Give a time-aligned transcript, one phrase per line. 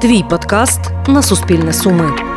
[0.00, 2.29] Твій подкаст на Суспільне Суми.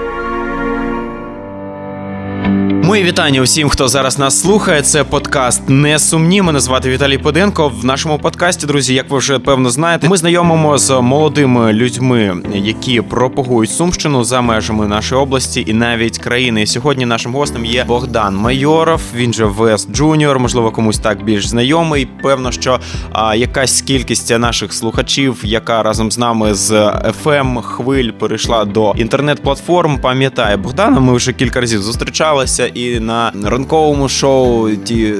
[2.93, 4.81] Мої вітання усім, хто зараз нас слухає.
[4.81, 6.41] Це подкаст не сумні.
[6.41, 7.69] Мене звати Віталій Поденко.
[7.69, 13.01] В нашому подкасті, друзі, як ви вже певно знаєте, ми знайомимо з молодими людьми, які
[13.01, 16.65] пропагують сумщину за межами нашої області і навіть країни.
[16.65, 19.01] Сьогодні нашим гостем є Богдан Майоров.
[19.15, 20.39] Він же Вест Джуніор.
[20.39, 22.07] Можливо, комусь так більш знайомий.
[22.23, 22.79] Певно, що
[23.11, 26.71] а, якась кількість наших слухачів, яка разом з нами з
[27.23, 30.99] FM хвиль перейшла до інтернет-платформ, пам'ятає Богдана.
[30.99, 35.13] Ми вже кілька разів зустрічалися і на ранковому шоу ті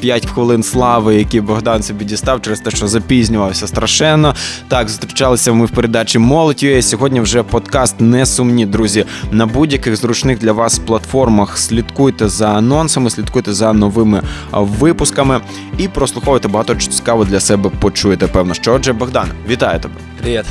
[0.00, 4.34] 5 хвилин слави, які Богдан собі дістав через те, що запізнювався страшенно.
[4.68, 6.82] Так, зустрічалися ми в передачі Молодь.ua.
[6.82, 9.04] Сьогодні вже подкаст не сумні, друзі.
[9.30, 15.40] На будь-яких зручних для вас платформах слідкуйте за анонсами, слідкуйте за новими випусками
[15.78, 18.26] і прослуховуйте багато цікаво для себе почуєте.
[18.26, 19.94] Певно, що отже, Богдан, вітаю тебе.
[20.22, 20.46] Привет.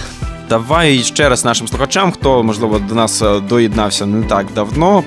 [0.50, 5.04] Давай ще раз нашим слухачам, хто можливо до нас е, доєднався не так давно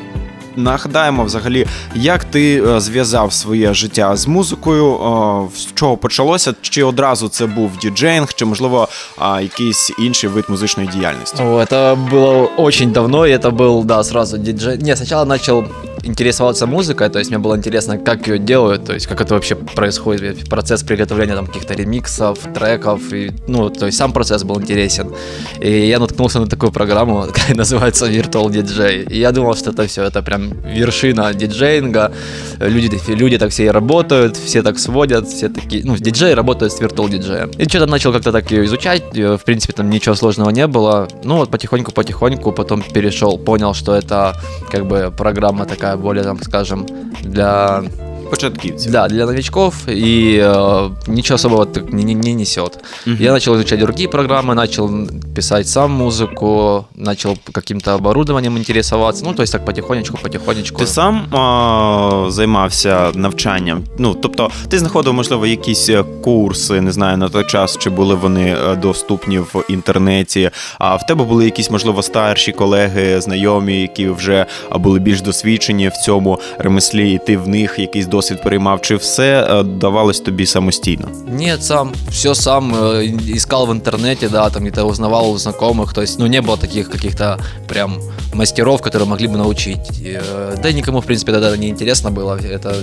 [0.56, 6.54] Нагадаємо, взагалі, як ти е, зв'язав своє життя з музикою, е, з чого почалося?
[6.62, 11.44] Чи одразу це був діджейнг, чи можливо а, якийсь інший вид музичної діяльності?
[11.44, 14.78] О, это было очень давно, и это был, да, сразу диджей.
[14.78, 15.64] Не, сначала начал
[16.05, 19.55] интересоваться музыкой, то есть мне было интересно, как ее делают, то есть как это вообще
[19.55, 25.13] происходит, процесс приготовления там каких-то ремиксов, треков, и, ну, то есть сам процесс был интересен.
[25.61, 29.09] И я наткнулся на такую программу, которая называется Virtual DJ.
[29.11, 32.13] И я думал, что это все, это прям вершина диджейнга.
[32.61, 36.81] Люди, люди так все и работают, все так сводят, все такие, ну, диджеи работают с
[36.81, 37.51] Virtual диджеем.
[37.59, 41.09] И что-то начал как-то так ее изучать, в принципе, там ничего сложного не было.
[41.25, 44.35] Ну, вот потихоньку-потихоньку потом перешел, понял, что это
[44.71, 46.87] как бы программа такая более, там, скажем,
[47.23, 47.83] для
[48.30, 48.90] Початківці.
[48.90, 52.78] да, для новичков и э, ничего особого так не, не- не несет.
[53.06, 53.18] Мгм.
[53.20, 54.92] Я начал изучать другие программы, начал
[55.36, 59.26] писать сам музыку, начал каким-то оборудованием интересоваться.
[59.26, 60.78] Ну, то есть так потихонечку, потихонечку.
[60.80, 63.84] Ти сам а, займався навчанням?
[63.98, 68.16] Ну, тобто, ти знаходив, можливо, якісь е, курси, не знаю, на той час, чи були
[68.16, 70.50] вони е, доступні в інтернеті.
[70.80, 75.88] А в тебе були якісь, можливо, старші колеги, знайомі, які вже а, були більш досвідчені
[75.90, 80.46] в цьому ремеслі, і ти в них якийсь досвід переймав, чи все е, давалось тобі
[80.46, 81.08] самостійно?
[81.28, 86.02] Нет, сам, все сам э, искал в интернете, да, там где-то узнавал у знакомых, то
[86.02, 87.94] есть, ну, не было таких каких-то прям
[88.34, 90.02] мастеров, которые могли бы научить.
[90.02, 92.76] И, э, да и никому, в принципе, тогда не интересно было, это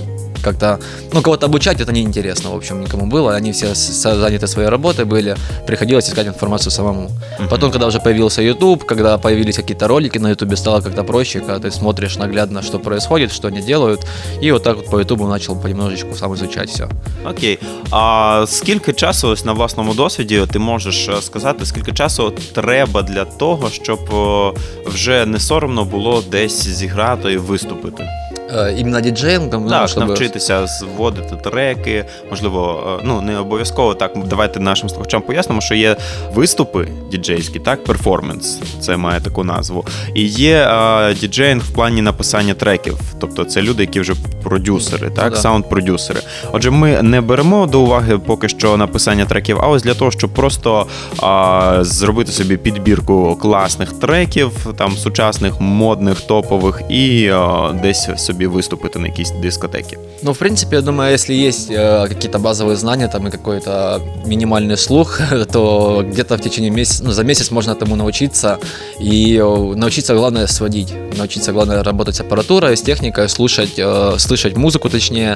[0.42, 0.78] как-то,
[1.12, 5.04] ну, кого-то обучать это неинтересно, в общем, никому было, они все с- заняты своей работой
[5.04, 5.36] были,
[5.66, 7.10] приходилось искать информацию самому.
[7.50, 11.68] Потом, когда уже появился YouTube, когда появились какие-то ролики на YouTube, стало как-то проще, когда
[11.68, 14.00] ты смотришь наглядно, что происходит, что они делают,
[14.42, 16.88] и вот так вот по YouTube начал понемножечку сам изучать все.
[17.24, 17.58] Окей.
[17.90, 23.24] А скільки часу ось на власному досвіді ти можеш е, сказати, скільки часу треба для
[23.24, 24.52] того, щоб е,
[24.86, 28.08] вже не соромно було десь зіграти і виступити?
[28.53, 34.11] Э, Именно диджеингом, ну, Так, чтобы- навчитися зводити треки, можливо, е, ну не обов'язково так.
[34.25, 35.95] Давайте нашим слухачам пояснимо, що є
[36.33, 39.85] виступи діджейські, так, перформанс, це має таку назву.
[40.15, 42.99] І є е, діджеїнг в плані написання треків.
[43.19, 44.13] Тобто це люди, які вже
[44.43, 45.39] продюсери, так, да.
[45.39, 46.19] саунд-продюсери.
[46.51, 50.29] Отже, ми не беремо до уваги поки що написання треків, а ось для того, щоб
[50.33, 50.85] просто
[51.19, 58.99] а, зробити собі підбірку класних треків, там сучасних, модних, топових, і а, десь собі виступити
[58.99, 59.97] на якійсь дискотекі.
[60.23, 65.21] Ну, в принципе, я думаю, есть э, какие-то базовые знания там и какой-то минимальный слух,
[65.51, 68.57] то где-то в течение месяца, ну, за месяц можно этому научиться.
[69.01, 70.93] И э, научиться, главное, сводить.
[71.17, 75.35] Научиться, главное, работать с аппаратурой, с техникой, слушать, э, слышать музыку, точнее,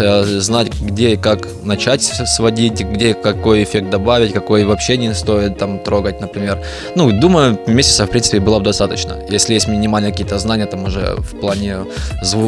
[0.00, 5.14] э, знать, где и как начать с- сводить, где какой эффект добавить, какой вообще не
[5.14, 6.58] стоит там трогать, например.
[6.96, 9.16] Ну, думаю, месяца, в принципе, было бы достаточно.
[9.34, 11.76] Если есть минимальные какие-то знания там уже в плане
[12.24, 12.41] зву-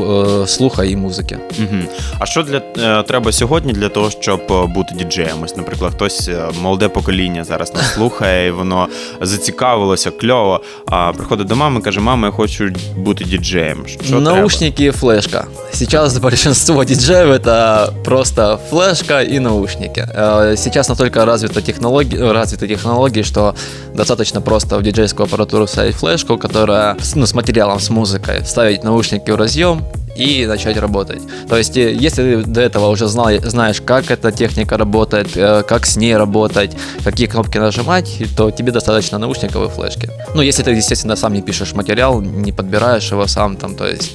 [0.48, 1.38] слуха и музыки.
[1.60, 1.76] Угу.
[2.20, 2.62] А що для
[3.00, 5.44] е, треба сьогодні для того, щоб е, бути діджеєм?
[5.44, 8.88] Ось, наприклад, хтось е, молоде покоління зараз нас слухає, і воно
[9.22, 10.62] зацікавилося кльово.
[10.88, 13.86] А приходить до мами, каже: мама, я хочу бути діджеєм.
[14.06, 15.46] Що наушники и флешка.
[15.72, 20.02] Сейчас большинство диджеев это просто флешка и наушники.
[20.16, 23.54] Э, Сейчас настолько развита технология, развиты технологии, что
[23.96, 28.84] достаточно просто в диджейскую аппаратуру вставить флешку, которая с- ну, с материалом, с музыкой, вставить
[28.84, 29.82] наушники в разъем
[30.17, 31.23] и начать работать.
[31.49, 35.63] То есть, э, если ты до этого уже знал, знаешь, как эта техника работает, э,
[35.69, 40.09] как с ней работать, какие кнопки нажимать, то тебе достаточно наушников и флешки.
[40.35, 44.13] Ну, если ты, естественно, сам не пишешь материал, не подбираешь его сам, там, то есть,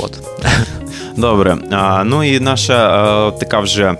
[0.00, 0.18] вот.
[1.16, 1.56] Добре.
[1.70, 3.96] А, ну і наша е, така вже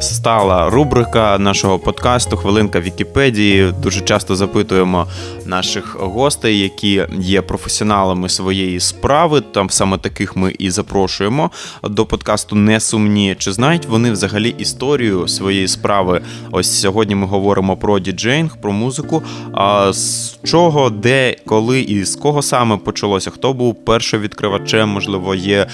[0.00, 3.72] стала рубрика нашого подкасту Хвилинка Вікіпедії.
[3.82, 5.06] Дуже часто запитуємо
[5.46, 9.40] наших гостей, які є професіоналами своєї справи.
[9.40, 11.50] Там саме таких ми і запрошуємо
[11.82, 13.36] до подкасту Несумні.
[13.38, 16.20] Чи знають вони взагалі історію своєї справи?
[16.50, 19.22] Ось сьогодні ми говоримо про діджейнг, про музику.
[19.52, 23.30] А з чого, де, коли і з кого саме почалося?
[23.30, 24.88] Хто був першовідкривачем?
[24.88, 25.66] Можливо, є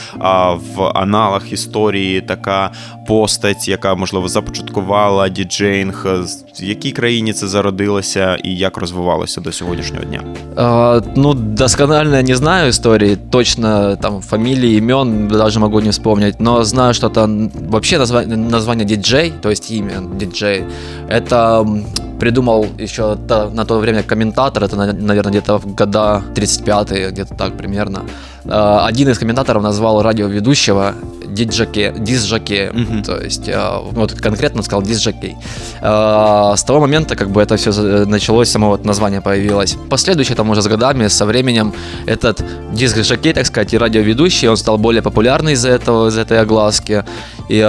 [0.76, 2.70] в аналах історії така
[3.08, 6.07] постать, яка можливо започаткувала діджейнг.
[6.23, 10.21] З- В якій країні це зародилося і як розвивалося до сьогоднішнього дня?
[10.55, 16.63] А, ну, досконально не знаю истории, точно там фамилии, имен даже могу не вспомнить, но
[16.63, 20.63] знаю, что там вообще назва- название диджей, то есть имя диджей,
[21.09, 21.83] это м,
[22.19, 27.35] придумал еще та- на то время комментатор, это, на- наверное, где-то в года 35-е, где-то
[27.35, 28.01] так примерно.
[28.46, 30.94] А, Один из комментаторов назвал радиоведущего
[31.26, 33.02] диджаке, дисжаке, Мгм.
[33.02, 35.36] то есть а, вот конкретно сказал дисжакей.
[35.82, 37.70] А, С того момента как бы это все
[38.06, 39.76] началось, само вот название появилось.
[39.90, 41.72] Последующие там уже с годами, со временем
[42.06, 47.04] этот диск-жокей, так сказать, и радиоведущий, он стал более популярный из-за этого, из этой огласки.
[47.48, 47.60] И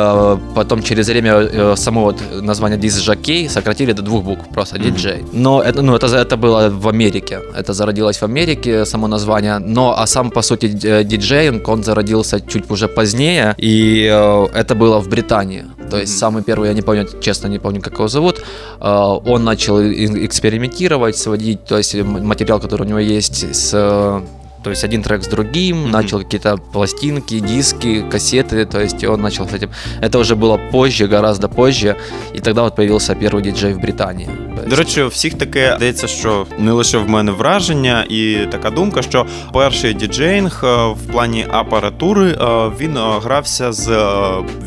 [0.55, 5.23] потом через время э, само вот название диск-жокей сократили до двух букв, просто диджей.
[5.33, 9.57] Но это, ну, это, это было в Америке, это зародилось в Америке, само название.
[9.59, 14.75] Но, а сам, по сути, д- диджеинг, он зародился чуть уже позднее, и э, это
[14.75, 15.65] было в Британии.
[15.89, 18.41] То есть самый первый, я не помню, честно не помню, как его зовут,
[18.81, 24.21] э, он начал экспериментировать, сводить, то есть материал, который у него есть с э,
[24.64, 25.90] то есть один трек с другим, Мгм.
[25.90, 29.68] начал какие-то пластинки, диски, кассеты, то есть он начал с этим.
[30.02, 31.96] Это уже было позже, гораздо позже,
[32.36, 34.26] и тогда вот появился первый диджей в Британии.
[34.26, 38.36] То есть- До речі, у всіх таке здається, що не лише в мене враження, і
[38.50, 44.08] така думка, що перший діджейнг е, в плані апаратури е, він е, грався з е,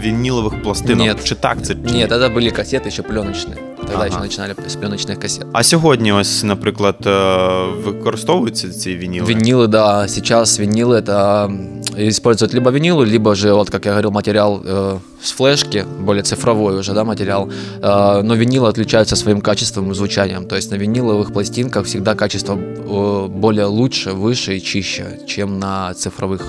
[0.02, 1.08] вінілових пластинок.
[1.08, 1.14] Ні.
[1.24, 1.74] Чи так це?
[1.74, 2.00] чи ні?
[2.00, 3.58] Нет, это были кассеты еще пленочные.
[3.78, 4.08] Тогда Ага.
[4.08, 5.46] еще начинали с пленочных кассет.
[5.54, 9.28] А сьогодні, ось, наприклад, е, використовуються ці вініли?
[9.34, 14.12] Винилы, да, сейчас винилы это м, используют либо винилы, либо же, вот как я говорил,
[14.12, 17.50] материал э, с флешки, более цифровой уже, да, материал.
[17.82, 20.46] Э, но винилы отличаются своим качеством и звучанием.
[20.46, 25.94] То есть на виниловых пластинках всегда качество э, более лучше, выше и чище, чем на
[25.94, 26.42] цифровых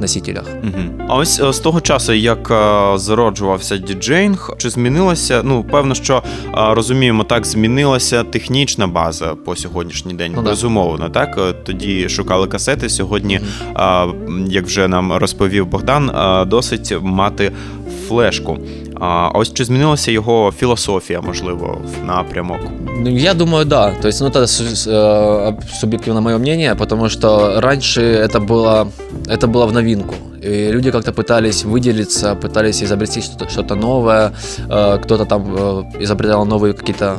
[0.00, 0.44] носителях.
[0.62, 1.06] Угу.
[1.08, 5.42] А ось е, з того часу, як е, зароджувався діджейнг, чи змінилося?
[5.44, 10.32] Ну, певно, що е, розуміємо, так змінилася технічна база по сьогоднішній день.
[10.36, 10.50] Ну, да.
[10.50, 12.88] Безумовно, так Е, тоді шукали касети.
[12.88, 13.40] Сьогодні,
[13.76, 17.52] е, м, як вже нам розповів Богдан, е, досить мати
[18.10, 18.58] флешку.
[19.00, 22.58] А ось чи змінилася його філософія, можливо, в напрямок?
[23.00, 23.90] Ну, Я думаю, да.
[24.02, 28.86] То есть, ну, это су- с- э, субъективно мое мнение, потому что раньше это было,
[29.28, 30.14] это было в новинку.
[30.41, 34.33] И люди как-то пытались выделиться, пытались изобрести что-то, что-то новое.
[34.69, 37.17] Э, Кто-то там э, изобретал новые какие-то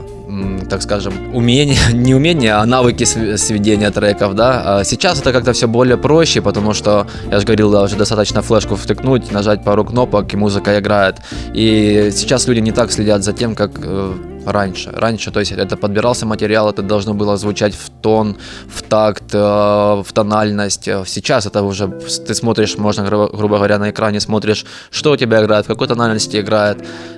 [0.70, 4.78] так скажем, умения, не умения, а навыки св- сведения треков, да.
[4.78, 8.40] А сейчас это как-то все более проще, потому что, я же говорил, да, уже достаточно
[8.40, 11.16] флешку втыкнуть, нажать пару кнопок, и музыка играет.
[11.52, 14.12] И сейчас люди не так следят за тем, как э,
[14.45, 14.91] раньше.
[14.95, 18.35] Раньше, то есть это подбирался материал, это должно было звучать в тон,
[18.75, 19.37] в такт, э,
[20.03, 20.87] в тональность.
[20.87, 25.11] Э, Сейчас это уже с- ты смотришь, можно, грубо грубо говоря, на экране смотришь, что
[25.11, 26.77] у тебя играет, в какой тональности играет,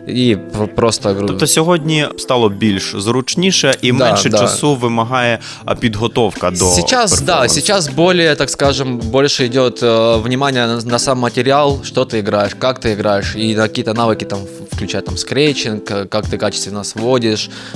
[0.10, 1.10] и пр- просто...
[1.10, 4.38] гру- Тобто сьогодні стало більш зручніше і Да, менше да.
[4.38, 7.56] часу вимагає а, підготовка до Сейчас, да, перформансу.
[7.56, 12.56] сейчас более, так скажем, больше идет э, внимание на, на сам материал, что ты играешь,
[12.60, 14.40] как ты играешь, и на какие-то навыки, там,
[14.72, 17.13] включая там скретчинг, э, как ты качественно сводишь,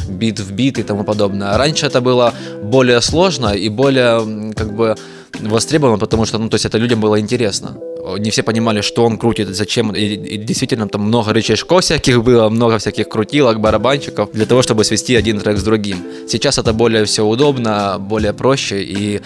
[0.09, 1.57] бит в бит и тому подобное.
[1.59, 4.97] Раньше это было более сложно и более, как бы,
[5.41, 7.77] востребовано, потому что, ну, то есть это людям было интересно.
[8.19, 9.93] Не все понимали, что он крутит, зачем.
[9.93, 14.85] И, и действительно, там много рычажков всяких было, много всяких крутилок, барабанчиков, для того, чтобы
[14.85, 15.97] свести один трек с другим.
[16.29, 19.21] Сейчас это более все удобно, более проще, и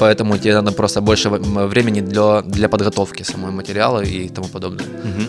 [0.00, 4.86] поэтому тебе надо просто больше времени для, для подготовки самого материала і тому подобное.
[5.04, 5.22] Угу.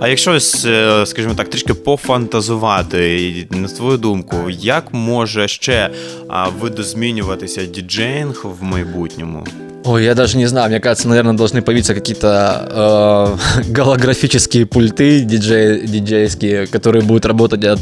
[0.00, 5.90] А якщо, е, скажімо так, трішки пофантазувати, на твою думку, як може ще
[6.60, 9.46] видозмінюватися діджеїнг в майбутньому?
[9.86, 15.86] Ой, я даже не знаю, мне кажется, наверное, должны появиться какие-то э, голографические пульты диджей,
[15.86, 17.78] диджейские, которые будут работать от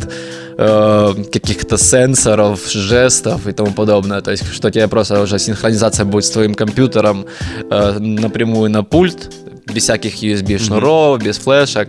[0.59, 4.21] э, каких-то сенсоров, жестов и тому подобное.
[4.21, 7.25] То есть, что тебе просто уже синхронизация будет с твоим компьютером
[7.71, 9.33] э, напрямую на пульт,
[9.73, 11.89] без всяких USB шнуров, без флешек.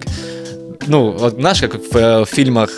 [0.86, 2.70] ну, вот знаешь, как в, э, в фильмах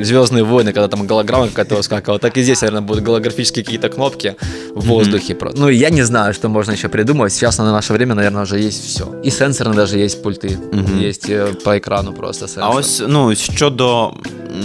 [0.00, 4.36] Звездные войны, когда там голограмма какая-то выскакивала, так и здесь, наверное, будут голографические какие-то кнопки
[4.74, 5.34] в воздухе.
[5.34, 5.52] Mm-hmm.
[5.56, 7.32] Ну, я не знаю, что можно еще придумать.
[7.32, 9.04] Сейчас на наше время, наверное, уже есть все.
[9.24, 10.48] И сенсорные даже есть пульты.
[10.48, 11.08] Mm-hmm.
[11.08, 12.64] Есть э, по екрану просто сенсор.
[12.64, 14.14] А ось ну щодо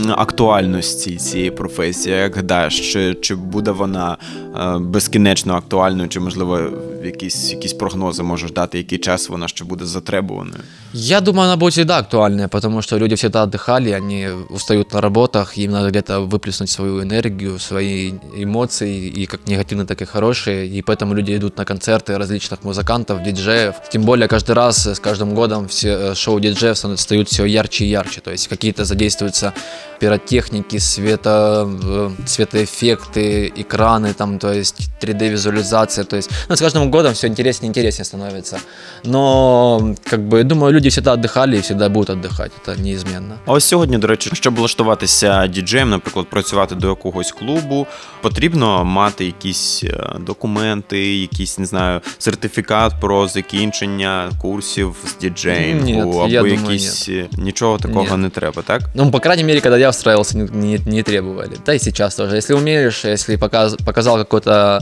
[0.10, 4.18] актуальності цієї професії, як гадаєш, чи, чи буде вона
[4.56, 6.60] е, безкінечно актуальною, чи можливо
[7.06, 10.64] якісь якісь прогнози можеш дати, який час вона ще буде затребуваною?
[10.94, 12.48] Я думаю, она будет всегда актуальная,
[12.79, 17.59] потому что люди всегда отдыхали, они устают на работах, им надо где-то выплеснуть свою энергию,
[17.59, 22.63] свои эмоции, и как негативные, так и хорошие, и поэтому люди идут на концерты различных
[22.63, 23.75] музыкантов, диджеев.
[23.91, 27.89] Тем более каждый раз, с каждым годом все э, шоу диджеев стают все ярче и
[27.89, 29.55] ярче, то есть какие-то задействуются
[30.00, 37.14] пиротехники, света, э, светоэффекты, экраны, там, то есть 3D-визуализация, то есть ну, с каждым годом
[37.14, 38.60] все интереснее и интереснее становится.
[39.06, 43.38] Но, как бы, думаю, люди всегда отдыхали и всегда будут отдыхать, это неизменно.
[43.46, 47.88] А ось сьогодні, до речі, щоб влаштуватися діджеєм, наприклад, працювати до якогось клубу,
[48.22, 56.02] потрібно мати якісь е, документи, якийсь, не знаю, сертифікат про закінчення курсів з діджеїнгу, Ні,
[56.02, 58.24] або я думаю, якісь е, нічого такого Ні.
[58.24, 58.82] не треба, так?
[58.94, 61.57] Ну, по крайней мере, когда я устраивался, не, не, не требовали.
[61.67, 62.37] Да и сейчас тоже.
[62.37, 64.81] Если умеешь, если показ, показал какой-то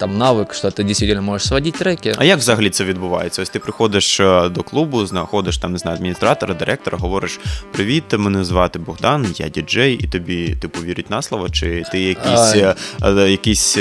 [0.00, 2.14] там навык, что ты действительно можешь сводить треки.
[2.16, 3.42] А як взагалі це відбувається?
[3.42, 7.40] Ось ти приходиш е, до клубу, знаходиш там, не знаю, адміністратора, директора, говориш:
[7.72, 12.54] Привіт, мене звати Богдан, я діджей, і тобі типу вірять на слово, чи ти якісь,
[12.54, 12.56] А.
[12.56, 13.78] е, е, якісь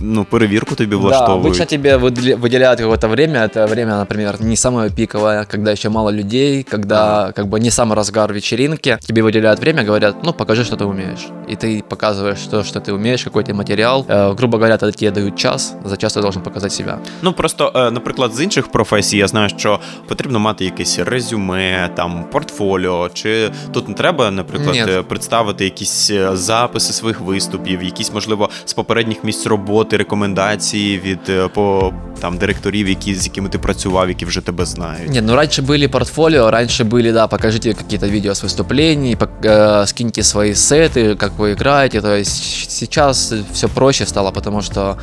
[0.00, 1.54] ну, перевірку тобі Да, влаштовують?
[1.56, 3.38] обычно тебе выделя- выделяют какое-то время.
[3.46, 7.94] Это время, например, не самое пиковое, когда еще мало людей, когда как бы не самый
[7.94, 8.98] разгар вечеринки.
[9.00, 11.26] Тебе выделяют время, говорят, ну покажи, что ты умеешь.
[11.50, 14.04] И ты показываешь то, что ты умеешь, какой-то материал.
[14.08, 16.98] Э, грубо говоря, тогда тебе дают час, за час ты должен показать себя.
[17.22, 22.24] Ну просто, е, наприклад, з інших професій я знаю, що потрібно мати якесь резюме, там
[22.32, 24.80] портфоліо, чи тут не треба, наприклад, Ні.
[24.88, 29.57] е, представити якісь е, записи своїх виступів, якісь, можливо, з попередніх місць роботи,
[29.96, 35.10] рекомендації від е, по там директорів, які з якими ти працював, які вже тебе знають.
[35.10, 39.86] Нет, ну раньше были портфолио, раньше были, да, покажите какие-то видео с выступлений, пок- э,
[39.86, 42.00] скиньте свои сеты, как вы играете.
[42.00, 44.96] То есть сейчас все проще стало, потому что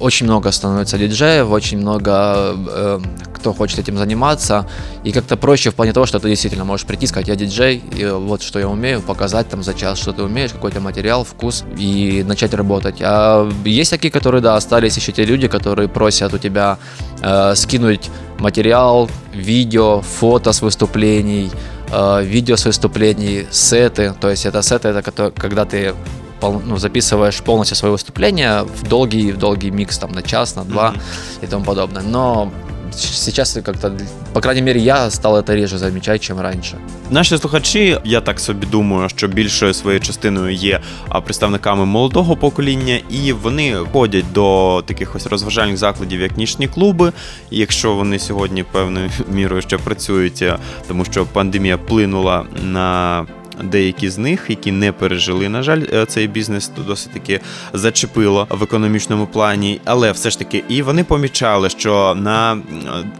[0.00, 3.00] очень много становится диджеев, очень много э,
[3.38, 4.66] кто хочет этим заниматься,
[5.04, 8.04] и как-то проще в плане того, что ты действительно можешь прийти, сказать, я диджей, и
[8.06, 12.24] вот что я умею, показать там за час, что ты умеешь, какой-то материал, вкус, и
[12.26, 12.96] начать работать.
[13.00, 16.78] А есть такие, которые, да, остались еще те люди, которые просят у тебя
[17.22, 21.50] э, скинуть материал, видео, фото с выступлений,
[21.90, 24.14] э, видео с выступлений, сеты.
[24.20, 25.94] То есть это сеты, это когда ты
[26.39, 30.63] пол- ну, записываешь полностью свое выступление в долгий, в долгий микс там на час, на
[30.63, 30.99] два Мгм.
[31.43, 32.03] и тому подобное.
[32.03, 32.51] Но
[32.95, 33.91] сейчас как-то,
[34.33, 36.77] по крайней мере, я стал это реже замечать, чем раньше.
[37.11, 42.99] Наші слухачі, я так собі думаю, що більшою своєю частиною є а, представниками молодого покоління,
[43.09, 47.11] і вони ходять до таких ось розважальних закладів, як нічні клуби.
[47.51, 53.25] І якщо вони сьогодні певною мірою ще працюють, а, тому що пандемія вплинула на.
[53.64, 57.40] Деякі з них, які не пережили, на жаль, е, цей бізнес досить таки
[57.72, 62.52] зачепило в економічному плані, але все ж таки, і вони помічали, що на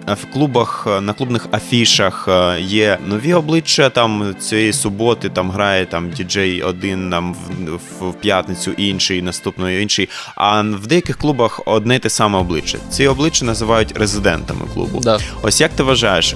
[0.08, 2.28] е, в клубах, е, на клубних афішах
[2.58, 3.90] є нові обличчя.
[3.90, 9.82] Там цієї суботи там грає там діджей один нам в, в, в п'ятницю, інший, наступної
[9.82, 10.08] інший.
[10.34, 12.78] А в деяких клубах одне й те саме обличчя.
[12.90, 15.00] Ці обличчя називають резидентами клубу.
[15.02, 15.18] Да.
[15.42, 16.34] Ось як ти вважаєш,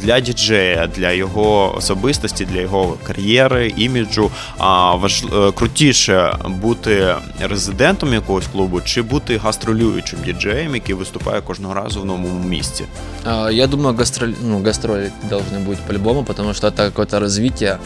[0.00, 5.23] для діджея, для його особистості, для його кар'єри, іміджу, а, важ...
[5.23, 12.05] е, крутіше бути резидентом якогось клубу чи бути гастролюючим діджеєм, який виступає кожного разу в
[12.05, 12.85] новому місці?
[13.25, 17.77] А, Я думаю, гастроль, ну, гастроли должны быть по-любому, потому что это какое-то развитие.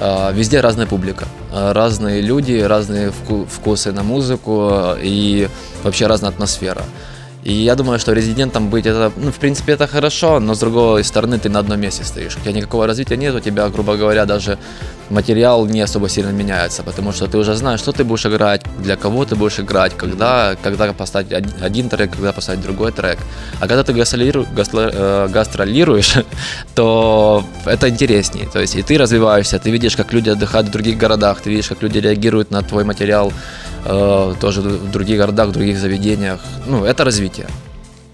[0.00, 5.48] А, Везде разная публика, а, разные люди, разные вку- вкусы на музыку а, и
[5.82, 6.82] вообще разная атмосфера.
[7.43, 11.03] И я думаю, что резидентом быть это, ну, в принципе, это хорошо, но с другой
[11.03, 12.35] стороны ты на одном месте стоишь.
[12.35, 14.57] У тебя никакого развития нет, у тебя, грубо говоря, даже
[15.09, 18.95] материал не особо сильно меняется, потому что ты уже знаешь, что ты будешь играть, для
[18.95, 23.17] кого ты будешь играть, когда, когда поставить од- один трек, когда поставить другой трек.
[23.61, 26.15] А когда ты э, гастролируешь,
[26.75, 28.47] то это интереснее.
[28.51, 31.69] То есть и ты развиваешься, ты видишь, как люди отдыхают в других городах, ты видишь,
[31.69, 33.31] как люди реагируют на твой материал
[33.85, 36.41] э, тоже в других городах, в других заведениях.
[36.65, 37.26] Ну, это развитие.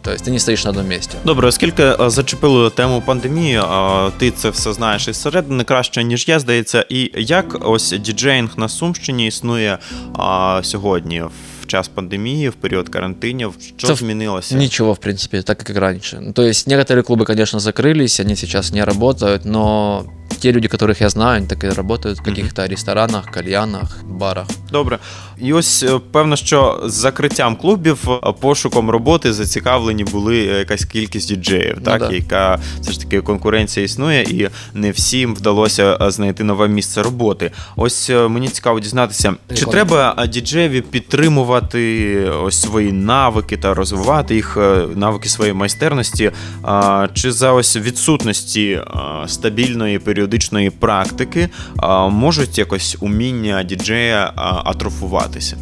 [0.02, 1.18] То есть ты не стоишь на одном месте.
[1.24, 6.28] Добре, оскільки е, зачепили тему пандемії, е, ти це все знаєш із середини краще, ніж
[6.28, 6.86] я, здається.
[6.88, 9.78] І як ось діджеїнг на Сумщині існує
[10.18, 11.22] а, сьогодні
[11.62, 13.54] в час пандемії, в період карантинів?
[13.76, 14.56] Що Це в- змінилося?
[14.56, 16.18] Ничего, в принципе, так как и раньше.
[16.22, 20.04] Ну, То есть некоторые клубы, конечно, закрылись, они сейчас не работают, но
[20.43, 24.47] те люди, которых я знаю, они так и работают в каких-то ресторанах, кальянах, барах.
[24.71, 24.99] Добре.
[25.37, 30.85] І ось е, певно, що з закриттям клубів е, пошуком роботи зацікавлені були е, якась
[30.85, 32.11] кількість діджеїв, Ну так да.
[32.11, 37.51] яка все ж таки конкуренція існує, і не всім вдалося знайти нове місце роботи.
[37.75, 44.57] Ось мені цікаво дізнатися, чи треба діджеєві підтримувати ось свої навики та розвивати їх
[44.95, 46.31] навики своєї майстерності,
[47.13, 48.81] чи за ось відсутності
[49.27, 50.32] стабільної періодичної
[50.80, 55.56] практики а, можуть якось уміння діджея а, атрофуватися?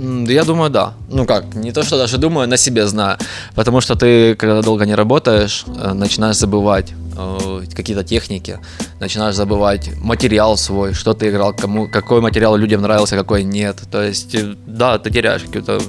[0.00, 0.94] М, да Я думаю, да.
[1.10, 3.18] Ну как, не то, что даже думаю, на себе знаю.
[3.54, 8.58] Потому что ты, когда долго не работаешь, э, начинаешь забывать э, какие-то техники,
[9.00, 13.82] начинаешь забывать материал свой, что ты играл, кому, какой материал людям нравился, какой нет.
[13.90, 15.80] То есть, э, да, ты теряешь какое-то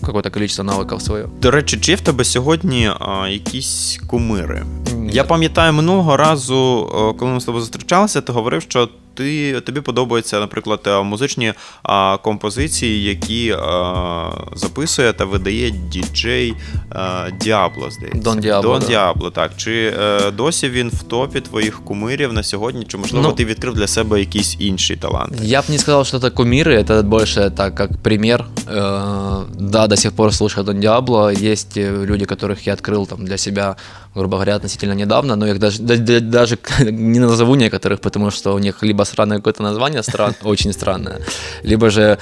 [0.00, 1.28] какое-то количество навыков свое.
[1.42, 4.64] До речі, чи є в тебе сьогодні а, якісь кумири?
[5.11, 6.87] Я пам'ятаю минулого разу,
[7.19, 12.16] коли ми з тобою зустрічалися, ти говорив, що ти, тобі подобаються, наприклад, е, музичні а,
[12.22, 16.54] композиції, які а, записує та видає діджей
[16.90, 18.20] а, Діабло, здається.
[18.22, 18.86] Дон Діабло, Дон да.
[18.86, 19.50] Діабло, так.
[19.56, 22.84] Чи е, досі він в топі твоїх кумирів на сьогодні?
[22.84, 25.32] Чи можливо Ну, ти відкрив для себе якийсь інший талант?
[25.42, 28.44] Я бы не сказал, что это кумиры, это больше так как пример.
[28.66, 31.32] Э, Да, до сих пор слушаю Дон Диабло.
[31.32, 33.76] Есть э, люди, которых я открыл там для себя,
[34.14, 38.30] грубо говоря, относительно недавно, но я их даже, да- да- даже не назову некоторых, потому
[38.30, 41.21] что у них либо странное какое-то название, стран, очень странное,
[41.63, 42.19] либо же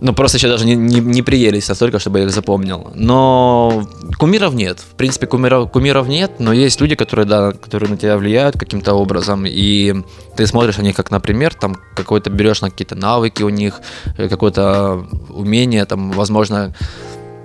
[0.00, 2.92] ну, просто еще даже не, не, не приелись настолько, чтобы я их запомнил.
[2.94, 4.78] Но кумиров нет.
[4.78, 8.94] В принципе, кумиров, кумиров нет, но есть люди, которые, да, которые на тебя влияют каким-то
[8.94, 10.04] образом, и
[10.36, 13.80] ты смотришь на них как, например, там какой-то берешь на какие-то навыки у них,
[14.16, 16.72] э, какое-то умение, там, возможно,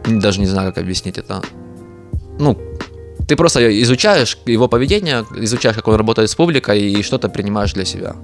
[0.06, 1.42] даже не знаю, как объяснить это.
[2.38, 2.58] Ну,
[3.28, 7.86] ты просто изучаешь его поведение, изучаешь, как он работает с публикой, и что-то принимаешь для
[7.86, 8.16] себя.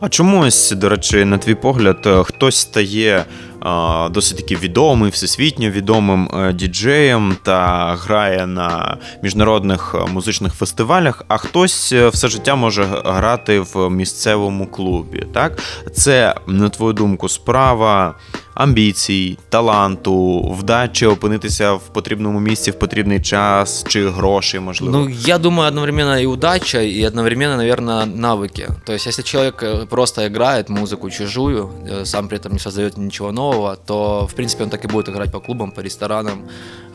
[0.00, 3.24] А чомусь, до речі, на твій погляд, е, хтось стає
[3.64, 11.22] а, досить таки відомим, всесвітньо відомим е, діджеєм та грає на міжнародних е, музичних фестивалях,
[11.28, 15.26] а хтось е, все життя може грати в місцевому клубі.
[15.34, 15.58] Так?
[15.94, 18.14] Це, на твою думку, справа
[18.53, 24.97] амбіцій, таланту, вдачі опинитися в потрібному місці в потрібний час чи грошей, можливо.
[24.97, 28.67] Ну, я думаю, одновременно и удача, и одновременно, наверное, навыки.
[28.85, 32.97] То есть, если человек э, просто играет музыку чужую, э, сам при этом не создает
[32.97, 36.39] ничего нового, то, в принципе, он так и будет играть по клубам, по ресторанам,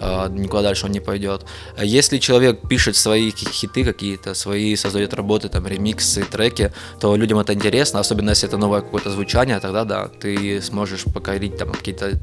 [0.00, 1.40] э, никуда дальше он не пойдет.
[1.78, 7.16] А Если человек пишет свои ки- хиты какие-то, свои создает работы, там, ремиксы, треки, то
[7.16, 11.71] людям это интересно, особенно если это новое какое-то звучание, тогда да, ты сможешь покорить там
[11.71, 12.19] какие-то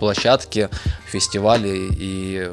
[0.00, 0.68] площадки,
[1.06, 2.50] фестивали и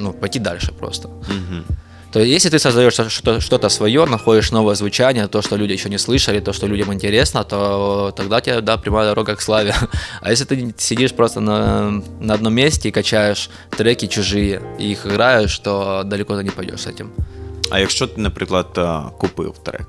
[0.00, 1.08] ну, пойти дальше просто.
[1.08, 1.64] Мгм.
[2.12, 5.88] То есть, если ты создаешь что- что-то свое, находишь новое звучание, то, что люди еще
[5.88, 9.74] не слышали, то, что людям интересно, то тогда тебе, да, прямая дорога к славе.
[10.22, 11.90] А если ты сидишь просто на,
[12.20, 16.80] на одном месте и качаешь треки чужие, и их играешь, то далеко ты не пойдешь
[16.82, 17.10] с этим.
[17.70, 19.88] А якщо ти, наприклад, е, купив трек?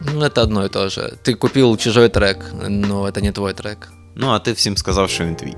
[0.00, 1.12] Ну, это одно и то же.
[1.22, 3.88] Ты купил чужой трек, но это не твой трек.
[4.19, 5.53] Ну, а ти всім сказав, що він твій.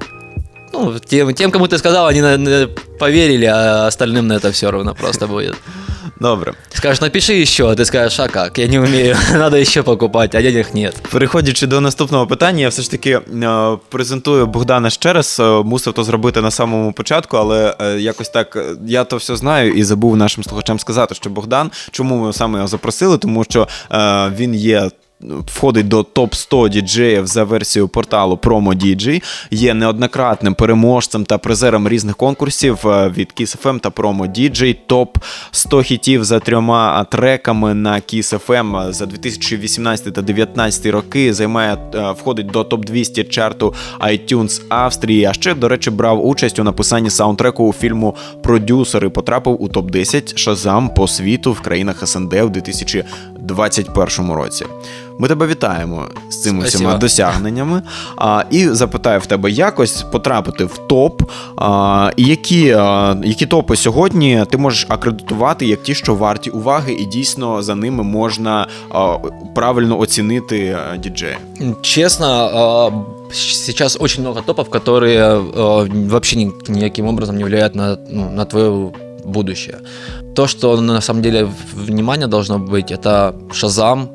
[0.73, 2.67] Ну, тем, тем кому ты сказал, они на- на-
[2.99, 5.55] поверили, а остальным на это все равно просто будет.
[6.19, 6.51] Добре.
[6.71, 10.35] Ты скажешь, напиши еще, а ты скажешь, а как, я не умею, надо еще покупать,
[10.35, 10.95] а денег нет.
[11.11, 13.09] Переходячи до наступного питання, я все ж таки
[13.43, 15.37] е, презентую Богдана ще раз.
[15.39, 19.35] Е, Мусив то зробити на самому початку, але е, якось так е, я то все
[19.35, 23.67] знаю і забув нашим слухачам сказати, що Богдан, чому ми саме його запросили, тому що
[23.91, 24.89] е, він є.
[25.46, 31.88] Входить до топ 100 діджеїв за версією порталу Promo DJ, є неоднократним переможцем та призером
[31.88, 34.76] різних конкурсів е, від Kiss FM та Promo DJ.
[34.86, 35.18] Топ
[35.50, 41.34] 100 хітів за трьома треками на Kiss FM за 2018 та 2019 роки.
[41.34, 45.24] Займає е, входить до топ 200 чарту iTunes Австрії.
[45.24, 49.10] А ще, до речі, брав участь у написанні саундтреку у фільму Продюсери.
[49.10, 52.50] Потрапив у топ 10 Шазам по світу в країнах СНД в
[53.42, 54.66] 2021 році.
[55.18, 56.84] Ми тебе вітаємо з цими Спасибо.
[56.84, 57.82] всіма досягненнями.
[58.16, 61.22] А, і запитаю в тебе якось потрапити в топ.
[61.56, 66.92] А, і які, а, які топи сьогодні ти можеш акредитувати як ті, що варті уваги,
[66.92, 69.16] і дійсно за ними можна а,
[69.54, 71.38] правильно оцінити діджея.
[71.82, 72.90] Честно, а,
[73.34, 75.18] сейчас очень много топов, которые
[75.56, 78.90] а, вообще ни- никаким образом не влияют на, ну, на твое
[79.24, 79.78] будущее.
[80.34, 84.08] То, что на самом деле внимание должно быть, это Шазам,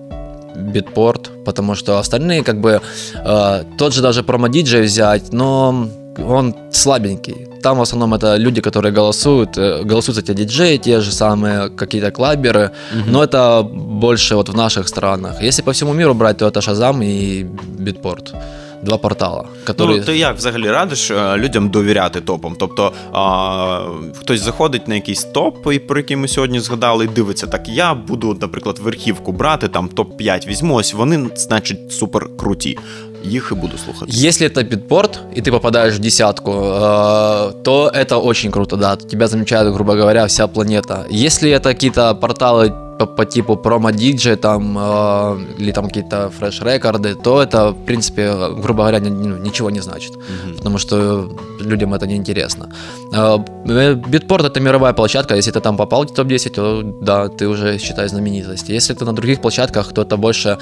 [0.57, 2.81] Битпорт, потому что остальные, как бы,
[3.15, 5.87] э, тот же даже промо-диджей взять, но
[6.27, 7.47] он слабенький.
[7.61, 11.69] Там в основном это люди, которые голосуют, э, голосуют за те диджеи, те же самые
[11.69, 12.71] какие-то клаберы,
[13.05, 15.41] но это больше вот в наших странах.
[15.41, 17.43] Если по всему миру брать, то это Шазам и
[17.79, 18.33] Битпорт.
[18.82, 19.98] Два портала, которые...
[19.98, 22.56] Ну, ти як взагалі радиш е, людям довіряти топам?
[22.58, 23.80] Тобто а,
[24.20, 27.94] хтось заходить на якийсь топ, і про який ми сьогодні згадали, і дивиться, так я
[27.94, 32.78] буду, наприклад, верхівку брати, там топ-5 візьму, ось вони, значить, супер круті.
[33.24, 34.12] Їх і буду слухати.
[34.28, 38.96] Если это битпорт, и ты попадаешь в десятку, э, то это очень круто, да.
[38.96, 41.06] Тебя замечает, грубо говоря, вся планета.
[41.10, 47.41] Если это какие-то порталы по, по типу промо-диджей там, э, или там какие-то фреш-рекорды, то
[47.41, 50.13] это, в принципе, грубо говоря, ни- ну, ничего не значит.
[50.57, 51.29] Потому что
[51.59, 52.69] людям это неинтересно.
[53.13, 57.47] Э, э, Битпорт это мировая площадка, если ты там попал в топ-10, то да, ты
[57.47, 58.69] уже считай знаменитость.
[58.69, 60.57] Если ты на других площадках, то это больше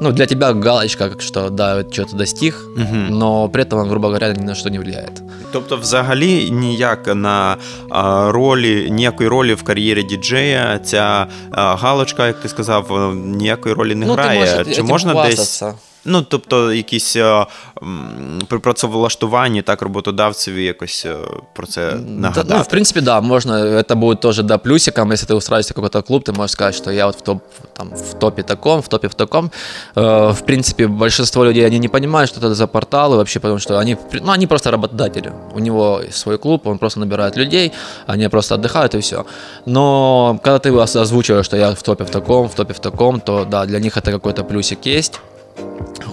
[0.00, 3.18] ну, для тебя галочка, как что, да, что-то достиг, Мгм.
[3.18, 5.22] но при этом, грубо говоря, ни на что не влияет.
[5.52, 7.56] Тобто, взагалі, ніяк на
[7.90, 13.74] а, ролі, ніякої ролі в кар'єрі діджея ця а, галочка, як ти сказав, е, ніякої
[13.74, 14.40] ролі не ну, грає.
[14.40, 15.62] ты можешь Чи этим можна десь.
[16.04, 16.04] хвастаться.
[16.04, 17.46] Ну, тобто, якісь е,
[17.82, 21.16] м, при працевлаштуванні, так, роботодавцеві якось е,
[21.52, 22.54] про це Да, нагадати.
[22.56, 26.02] ну, в принципе, да, можно, это будет тоже, да, плюсиком, если ты устраиваешься в какой-то
[26.02, 27.38] клуб, ты можешь сказать, что я вот в, топ,
[27.76, 29.50] там, в топе таком, в топе в таком.
[29.96, 33.78] Э, в принципе, большинство людей, они не понимают, что это за порталы вообще, потому что
[33.78, 35.32] они, ну, они просто работодатели.
[35.54, 37.72] У него свой клуб, он просто набирает людей,
[38.08, 39.24] они просто отдыхают и все.
[39.66, 43.20] Но когда ты ос- озвучиваешь, что я в топе в таком, в топе в таком,
[43.20, 45.20] то да, для них это какой-то плюсик есть.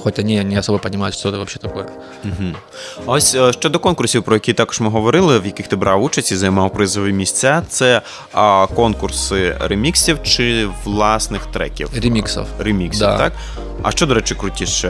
[0.03, 1.85] Хоть они не особо понимают, що це вообще такое.
[2.25, 2.49] Угу.
[3.07, 6.37] Ось е, щодо конкурсів, про які також ми говорили, в яких ти брав участь і
[6.37, 11.91] займав призові місця, це а, конкурси реміксів чи власних треків.
[12.03, 12.43] Реміксів.
[12.59, 13.19] Реміксів, Да.
[13.19, 13.33] так?
[13.84, 14.88] А що, до речі, крутіше?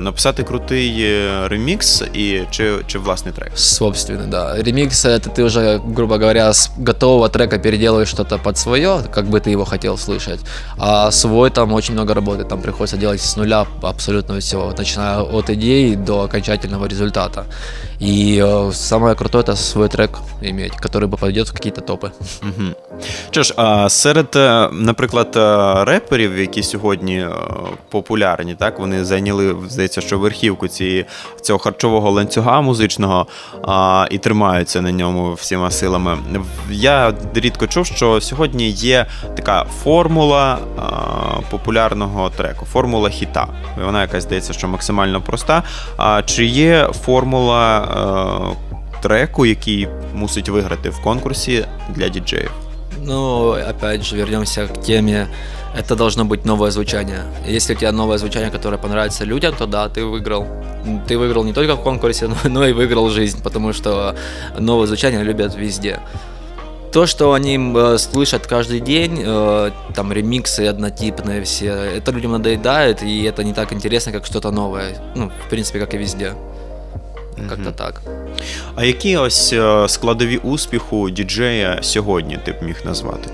[0.00, 3.52] Написати крутий е, ремікс і чи, чи власний трек?
[3.56, 4.62] Собственный, да.
[4.62, 9.40] Ремикс это ты уже, грубо говоря, с готового трека переделываешь что-то под свое, как бы
[9.40, 10.40] ты его хотел слышать.
[10.78, 15.50] А свой там очень много работы, там приходится делать с нуля абсолютно все, начиная от
[15.50, 17.44] идеи до окончательного результата.
[18.02, 20.10] И э, самое крутое это свой трек
[20.42, 22.10] иметь, который бы пойдет в какие-то топы.
[22.42, 22.68] Угу.
[23.30, 27.30] Що ж, а серед, е, наприклад, е, реперів, які сьогодні е,
[27.90, 31.04] популярні, так вони зайняли, здається, що верхівку цієї
[31.42, 33.26] цього харчового ланцюга музичного
[33.62, 36.14] а, і тримаються на ньому всіма силами.
[36.68, 40.82] В- Я рідко чув, що сьогодні є така формула а,
[41.50, 43.46] популярного треку, формула хіта.
[43.80, 45.62] І Вона якась здається, що максимально проста.
[45.96, 47.83] А чи є формула е,
[49.02, 52.50] треку, який мусить виграти в конкурсі для діджеїв?
[53.02, 55.26] Ну, опять же, вернемся к теме.
[55.78, 57.22] Это должно быть новое звучание.
[57.48, 60.46] Если у тебя новое звучание, которое понравится людям, то да, ты выиграл.
[61.06, 64.14] Ты выиграл не только в конкурсе, но, но и выиграл жизнь, потому что
[64.58, 66.00] новое звучание любят везде.
[66.92, 73.02] То, что они э, слышат каждый день, э, там ремиксы однотипные все, это людям надоедает,
[73.04, 74.96] и это не так интересно, как что-то новое.
[75.14, 76.32] Ну, в принципе, как и везде.
[77.48, 77.72] Как-то Мгм.
[77.72, 78.02] так.
[78.74, 83.30] А які ось е, складові успіху діджея сьогодні ти б міг назвати?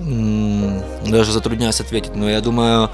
[0.00, 2.88] М, Даже затрудняюсь ответить, но я думаю,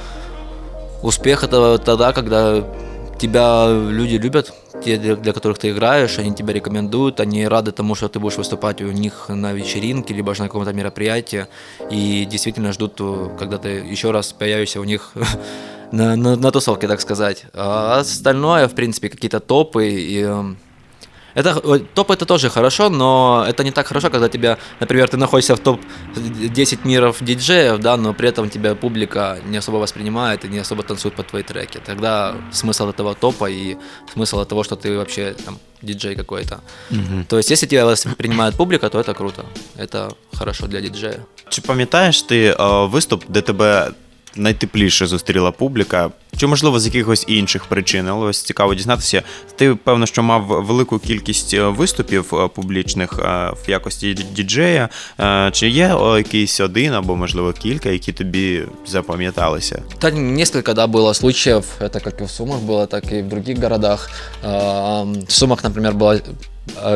[1.02, 2.62] успех это тогда, когда
[3.18, 4.52] тебя люди любят,
[4.84, 8.38] те, для для которых ты играешь, они тебя рекомендуют, они рады тому, что ты будешь
[8.38, 11.46] выступать у них на вечеринке, либо же на каком-то мероприятии,
[11.92, 15.12] и действительно ждут, э, когда ты еще раз появишься у них
[15.91, 17.45] на, на, на тусовке, так сказать.
[17.53, 20.57] А остальное, в принципе, какие-то топы и эм,
[21.33, 25.17] это э, топ это тоже хорошо, но это не так хорошо, когда тебя, например, ты
[25.17, 25.79] находишься в топ
[26.15, 30.83] 10 миров диджеев, да, но при этом тебя публика не особо воспринимает и не особо
[30.83, 31.79] танцует под твои треки.
[31.85, 33.77] Тогда смысл этого топа и
[34.13, 36.59] смысл того, что ты вообще там диджей какой-то.
[37.27, 39.45] То есть, если тебя воспринимает публика, то это круто.
[39.77, 41.19] Это хорошо для диджея.
[41.49, 43.91] Чи пам'ятаєш ти е, виступ, де тебе
[44.36, 46.10] найтепліше зустріла публіка?
[46.36, 48.08] Чи можливо з якихось інших причин?
[48.08, 49.22] Але ось цікаво дізнатися.
[49.56, 53.22] Ти певно, що мав велику кількість е, виступів е, публічних е,
[53.66, 54.88] в якості ді- діджея.
[55.20, 59.82] Е, Чи є о, якийсь один або можливо кілька, які тобі запам'яталися?
[60.00, 63.58] Да, несколько, да, было случаев, это как и в Сумах было, так и в других
[63.58, 64.10] городах.
[64.44, 66.20] Эм, В Сумах, например, была э,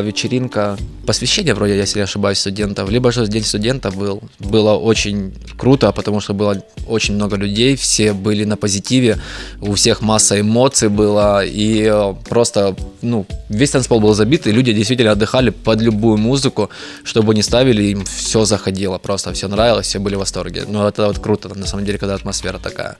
[0.02, 0.76] вечеринка,
[1.06, 4.22] посвящение вроде, если не ошибаюсь, студентов, либо же День студента был.
[4.38, 9.18] Было очень круто, потому что было очень много людей, все были на позитиве,
[9.60, 14.72] у всех масса эмоций было, и э, просто, ну, весь танцпол был забит, и люди
[14.72, 16.70] действительно отдыхали под любую музыку,
[17.04, 20.64] чтобы не ставили, им все заходило, просто все нравилось, все были в восторге.
[20.68, 22.96] Ну, это вот круто, на самом деле, когда атмосфера такая.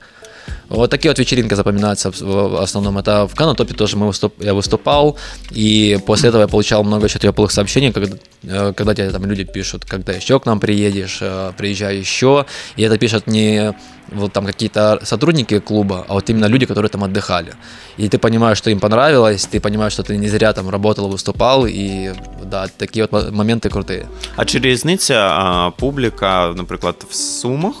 [0.69, 2.97] Вот такие вот вечеринки запоминаются в основном.
[2.97, 5.17] Это в Канатопе тоже мы выступ, я выступал,
[5.55, 9.43] и после этого я получал много еще теплых сообщений, когда, э, когда тебе там люди
[9.43, 12.45] пишут, когда еще к нам приедешь, э, приезжай еще.
[12.77, 13.73] И это пишут не
[14.11, 17.53] вот там какие-то сотрудники клуба, а вот именно люди, которые там отдыхали.
[17.97, 21.65] И ты понимаешь, что им понравилось, ты понимаешь, что ты не зря там работал, выступал,
[21.67, 24.07] и да, такие вот мо- моменты крутые.
[24.35, 27.75] А чи різниця а, публіка, наприклад, в Сумах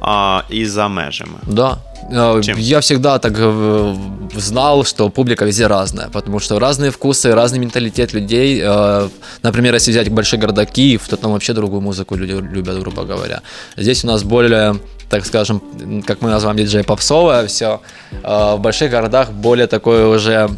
[0.00, 1.38] а, і за межами?
[1.46, 1.78] Да.
[2.12, 2.58] Э, Чем?
[2.58, 3.96] Я всегда так э,
[4.36, 8.60] знал, что публика везде разная, потому что разные вкусы, разный менталитет людей.
[8.62, 9.08] Э,
[9.42, 13.40] Например, если взять большой города Киев, то там вообще другую музыку люди любят, грубо говоря.
[13.76, 14.74] Здесь у нас более,
[15.08, 15.60] так скажем,
[16.06, 17.80] как мы называем диджей попсовое все.
[18.22, 20.48] В больших городах более такое уже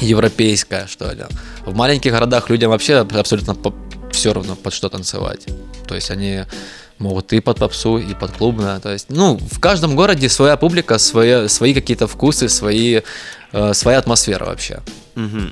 [0.00, 1.24] европейское, что ли.
[1.66, 3.56] В маленьких городах людям вообще абсолютно
[4.10, 5.46] все равно под что танцевать.
[5.88, 6.44] То есть они
[6.98, 8.80] могут и под попсу, и под клубное.
[8.80, 13.00] То есть, ну, в каждом городе своя публика, свои, свои какие-то вкусы, свои,
[13.72, 14.80] своя атмосфера вообще.
[15.16, 15.42] Угу.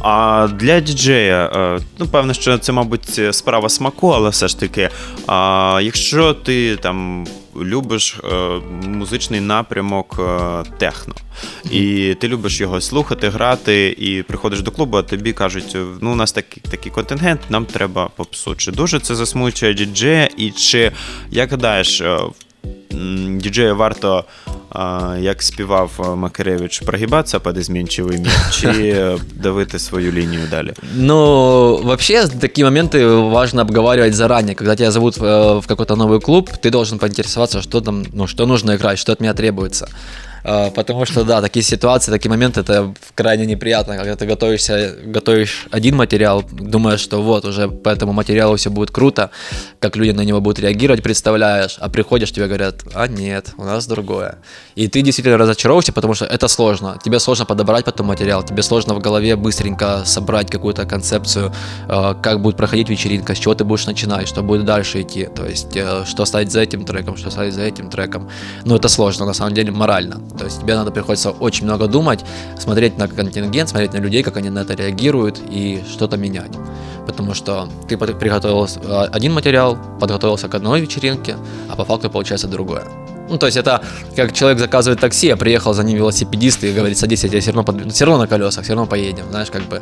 [0.00, 4.88] А для діджея, е, ну певно, що це, мабуть, справа смаку, але все ж таки,
[5.26, 7.26] а, якщо ти там
[7.62, 8.36] любиш е,
[8.86, 11.14] музичний напрямок е, техно,
[11.70, 16.14] і ти любиш його слухати, грати, і приходиш до клубу, а тобі кажуть, ну у
[16.14, 18.54] нас такий, такий контингент, нам треба попсу.
[18.54, 20.92] Чи дуже це засмучує діджея, і чи
[21.30, 22.02] як гадаєш,
[23.28, 24.24] діджею варто,
[25.19, 30.73] як співав е, Макаревич, прогибатися під змінчивий мір, чи е, давити свою лінію далі?
[30.95, 31.15] Ну,
[31.83, 34.55] вообще, такие моменты важно обговаривать заранее.
[34.55, 38.45] Когда тебя зовут э, в какой-то новый клуб, ты должен поинтересоваться, что там, ну, что
[38.45, 39.87] нужно играть, что от меня требуется.
[40.48, 45.66] Э, Потому что, да, такие ситуации, такие моменты, это крайне неприятно, когда ты готовишься, готовишь
[45.70, 49.30] один материал, думаешь, что вот, уже по этому материалу все будет круто,
[49.78, 53.86] как люди на него будут реагировать, представляешь, а приходишь, тебе говорят, а нет, у нас
[53.86, 54.38] другое.
[54.74, 56.98] И ты действительно разочаровываешься, потому что это сложно.
[57.04, 61.52] Тебе сложно подобрать потом материал, тебе сложно в голове быстренько собрать какую-то концепцию,
[61.88, 65.44] э, как будет проходить вечеринка, с чего ты будешь начинать, что будет дальше идти, то
[65.44, 68.30] есть э, что ставить за этим треком, что ставить за этим треком.
[68.64, 70.20] Ну, это сложно, на самом деле, морально.
[70.38, 72.24] То есть тебе надо приходится очень много думать,
[72.58, 76.52] смотреть на контингент, смотреть на людей, как они на это реагируют и что-то менять.
[77.06, 81.36] Потому что ты приготовил э, один материал, подготовился к одной вечеринке,
[81.68, 82.84] а по факту получается другое.
[83.29, 83.81] Ну, то есть это
[84.15, 87.51] как человек заказывает такси, а приехал за ним велосипедист и говорит, садись, я тебя все
[87.51, 87.91] равно, под...
[87.91, 89.81] все равно на колесах, все равно поедем, знаешь, как бы.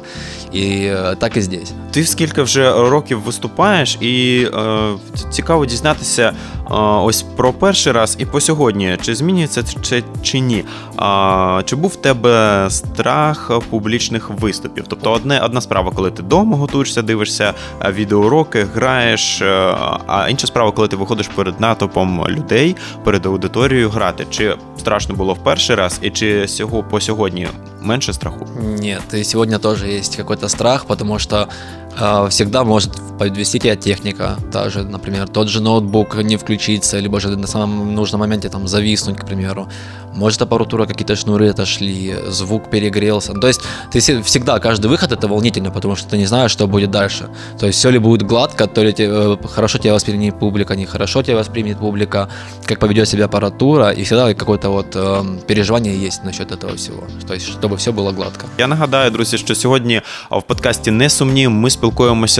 [0.53, 1.73] И э, так и здесь.
[1.91, 4.93] Ти скільки вже років виступаєш, і е,
[5.31, 8.97] цікаво дізнатися е, ось про перший раз і по сьогодні.
[9.01, 10.65] Чи змінюється це чи, чи ні?
[10.97, 14.85] А, чи був в тебе страх публічних виступів?
[14.87, 19.75] Тобто, одне, одна справа, коли ти вдома готуєшся, дивишся е, відеоуроки, граєш, е,
[20.07, 24.25] а інша справа, коли ти виходиш перед натовпом людей, перед аудиторією грати.
[24.29, 27.47] Чи страшно було в перший раз, і чи сього по сьогодні
[27.81, 28.47] менше страху?
[28.81, 31.84] Нет, и сегодня тоже есть какой-то страх, потому что э,
[32.29, 37.37] всегда может подвести тебя техника, та же, например, тот же ноутбук не включиться, либо же
[37.37, 39.67] на самом нужном моменте там зависнуть, к примеру.
[40.15, 43.33] Может аппаратура, какие-то шнуры отошли, звук перегрелся.
[43.33, 43.61] То есть
[43.93, 47.27] ты се- всегда, каждый выход это волнительно, потому что ты не знаешь, что будет дальше.
[47.59, 51.21] То есть все ли будет гладко, то ли те- э, хорошо тебя воспримет публика, нехорошо
[51.23, 52.27] тебя воспримет публика,
[52.65, 57.03] как поведет себя аппаратура, и всегда какое-то вот э, переживание есть насчет этого всего.
[57.27, 58.45] То есть чтобы все было гладко.
[58.57, 61.47] Я нагадаю, друзі, що сьогодні в подкасті не сумні.
[61.47, 61.84] Ми спілкуємося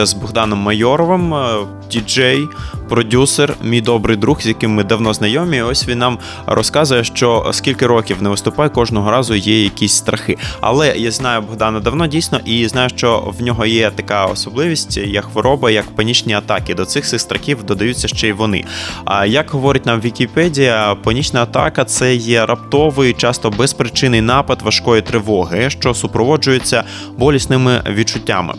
[0.07, 1.59] з Богданом Майоровим, е,
[1.91, 2.49] діджей,
[2.89, 5.63] продюсер, мій добрий друг, з яким ми давно знайомі.
[5.63, 10.37] Ось він нам розказує, що скільки років не виступає, кожного разу є якісь страхи.
[10.61, 15.25] Але я знаю Богдана давно дійсно і знаю, що в нього є така особливість, як
[15.25, 16.75] хвороба, як панічні атаки.
[16.75, 18.65] До цих всіх страхів додаються ще й вони.
[19.05, 25.71] А як говорить нам Вікіпедія, панічна атака це є раптовий, часто безпричинний напад важкої тривоги,
[25.71, 26.85] що супроводжується
[27.19, 28.55] болісними відчуттями.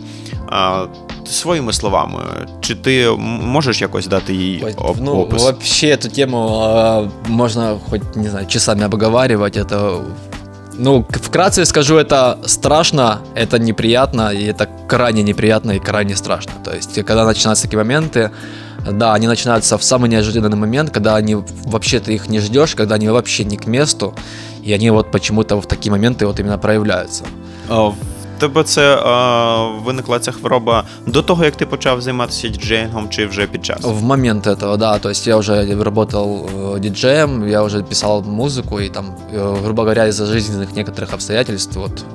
[0.50, 0.86] А,
[1.26, 2.18] своїми словами,
[2.60, 3.10] чи ти
[3.42, 5.42] можеш якось дати їй оп- Ну, опис?
[5.42, 9.56] вообще эту тему а, можно хоть, не знаю, часами обговаривать.
[9.56, 10.00] Это,
[10.78, 16.52] ну, вкратце скажу, это страшно, это неприятно, и это крайне неприятно и крайне страшно.
[16.64, 18.30] То есть, когда начинаются такие моменты,
[18.92, 22.94] да, они начинаются в самый неожиданный момент, когда они вообще ты их не ждешь, когда
[22.94, 24.14] они вообще не к месту,
[24.66, 27.24] и они вот почему-то в такие моменты вот именно проявляются.
[28.37, 33.09] А, В тебе це а, виникла ця хвороба до того, як ти почав займатися діджеїнгом,
[33.09, 33.77] чи вже під час?
[33.81, 38.79] В момент этого, да, то есть я уже работал э, диджеем, я уже писал музыку,
[38.79, 42.05] и там, э, грубо говоря, из-за жизненных некоторых обстоятельств, вот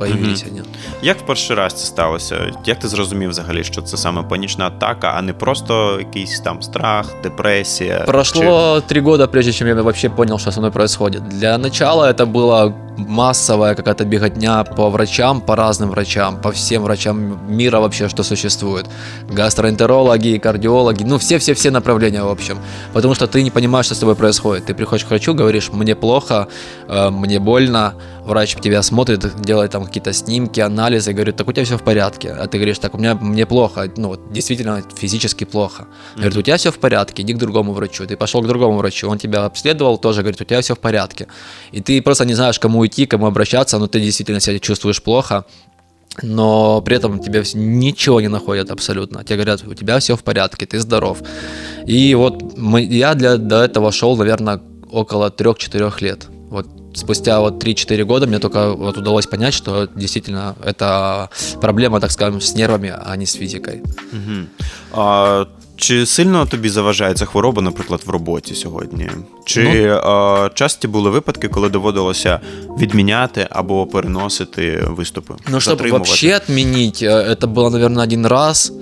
[0.00, 0.62] появились они.
[1.02, 2.52] Як в перший раз це сталося?
[2.64, 7.06] Як ти зрозумів взагалі, що це саме панічна атака, а не просто якийсь там страх,
[7.22, 8.04] депресія?
[8.06, 11.28] Прошло три года, прежде чем я вообще понял, что со мной происходит.
[11.28, 17.38] Для начала это была массовая какая-то беготня по врачам, по разным врачам, по всем врачам
[17.48, 18.86] мира вообще, что существует.
[19.30, 22.58] Гастроэнтерологи, кардиологи, ну все-все-все направления в общем.
[22.92, 24.66] Потому что ты не понимаешь, что с тобой происходит.
[24.66, 26.48] Ты приходишь к врачу, говоришь, мне плохо,
[26.88, 27.92] э, мне больно,
[28.25, 32.31] врач тебя смотрит, делает там какие-то снимки, анализы, говорит, так у тебя все в порядке.
[32.31, 35.87] А ты говоришь, так у меня мне плохо, ну вот действительно физически плохо.
[36.15, 38.05] Говорит, у тебя все в порядке, иди к другому врачу.
[38.05, 41.27] Ты пошел к другому врачу, он тебя обследовал, тоже говорит, у тебя все в порядке.
[41.71, 45.45] И ты просто не знаешь, кому идти, кому обращаться, но ты действительно себя чувствуешь плохо
[46.21, 49.23] но при этом тебе ничего не находят абсолютно.
[49.23, 51.19] Тебе говорят, у тебя все в порядке, ты здоров.
[51.85, 54.59] И вот мы, я для, до этого шел, наверное,
[54.91, 56.27] около 3-4 лет.
[56.49, 61.28] Вот спустя вот 3-4 года мне только вот удалось понять, что действительно это
[61.60, 63.82] проблема, так скажем, с нервами, а не с физикой.
[64.12, 64.46] Угу.
[64.92, 69.10] А, чи сильно тобі заважає ця хвороба, наприклад, в роботі сьогодні?
[69.44, 72.40] Чи а, часті були випадки, коли доводилося
[72.78, 75.34] відміняти або переносити виступи?
[75.48, 76.10] Ну, чтобы Затримувати?
[76.10, 78.72] вообще отменить, э, это было, наверное, один раз.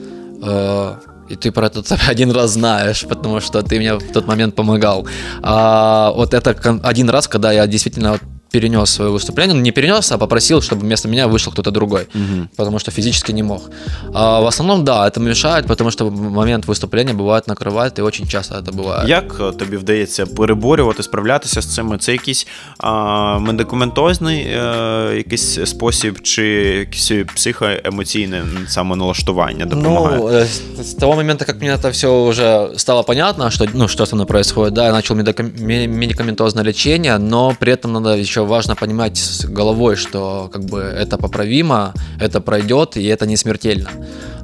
[1.30, 5.08] И ты про это один раз знаешь, потому что ты мне в тот момент помогал.
[5.42, 8.20] А вот это один раз, когда я действительно
[8.51, 12.49] перенес свое выступление, ну, не перенес, а попросил, чтобы вместо меня вышел кто-то другой, Мгм.
[12.57, 13.71] потому что физически не мог.
[14.13, 18.27] А в основном, да, это мешает, потому что в момент выступления бывает накрывает, и очень
[18.29, 19.09] часто это бывает.
[19.09, 21.99] Як е, тобі вдається переборювати, справлятися з цим?
[21.99, 22.47] Це якийсь
[22.79, 26.45] а, медикаментозний е, якийсь спосіб, чи
[26.79, 30.19] якесь психоемоційне саме налаштування допомагає?
[30.19, 33.89] Ну, э, с, с того момента, как мне это все уже стало понятно, что, ну,
[33.89, 38.11] что со мной происходит, да, я начал медика- ме- медикаментозное лечение, но при этом надо
[38.17, 43.38] еще важно понимать с головой, что как бы это поправимо, это пройдет, и это не
[43.38, 43.90] смертельно.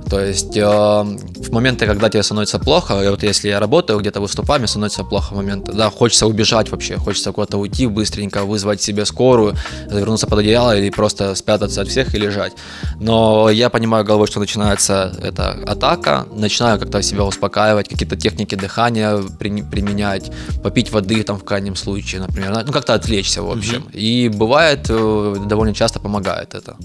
[0.10, 4.22] То есть э, в моменты, когда тебе становится плохо, и вот если я работаю где-то
[4.22, 8.82] выступаю, мне становится плохо в моменты, да, хочется убежать вообще, хочется куда-то уйти быстренько, вызвать
[8.82, 9.56] себе скорую,
[9.90, 12.54] завернуться под одеяло или просто спрятаться от всех и лежать.
[13.00, 19.18] Но я понимаю головой, что начинается эта атака, начинаю как-то себя успокаивать, какие-то техники дыхания
[19.40, 20.32] при- применять,
[20.64, 23.86] попить воды там в крайнем случае, например, ну как-то отвлечься в общем.
[23.94, 26.76] И бывает, э, довольно часто помогает это.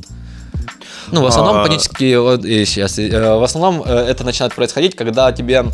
[1.13, 5.65] Ну, в основном А- панические, сейчас, э, в основном э, это начинает происходить, когда тебе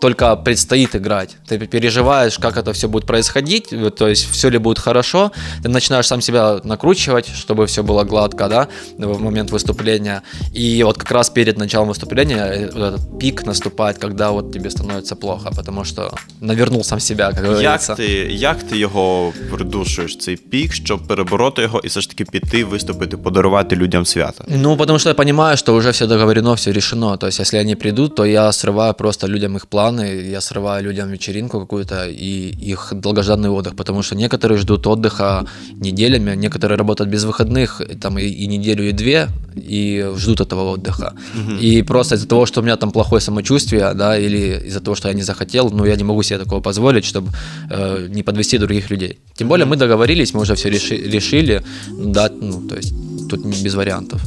[0.00, 1.36] только предстоит играть.
[1.48, 5.32] Ты переживаешь, как это все будет происходить, вот, то есть все ли будет хорошо.
[5.62, 8.68] Ты начинаешь сам себя накручивать, чтобы все было гладко, да,
[8.98, 10.22] в момент выступления.
[10.52, 14.70] И вот как раз перед началом выступления э, вот этот пик наступает, когда вот тебе
[14.70, 17.94] становится плохо, потому что навернул сам себя, как Як говорится.
[17.94, 22.64] ти, як ти його придушуєш, цей пік, щоб перебороти його і все ж таки піти,
[22.64, 24.44] виступити, подарувати людям свято?
[24.48, 27.16] Ну, потому что я понимаю, что уже все договорено, все решено.
[27.16, 31.11] То есть, если они придут, то я срываю просто людям их планы, я срываю людям
[31.11, 35.45] вечеринку какую-то и их долгожданный отдых, потому что некоторые ждут отдыха
[35.81, 41.13] неделями, некоторые работают без выходных, там и, и неделю, и две, и ждут этого отдыха.
[41.61, 45.07] И просто из-за того, что у меня там плохое самочувствие, да, или из-за того, что
[45.07, 47.31] я не захотел, ну, я не могу себе такого позволить, чтобы
[47.71, 49.17] э, не подвести других людей.
[49.35, 52.93] Тем более мы договорились, мы уже все реши- решили, да, ну, то есть
[53.30, 54.20] тут не без вариантов.